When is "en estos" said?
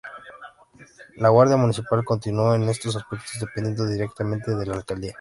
2.55-2.95